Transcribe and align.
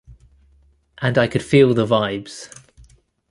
And 0.97 1.15
I 1.15 1.27
could 1.27 1.43
feel 1.43 1.75
the 1.75 1.85
vibes. 1.85 2.49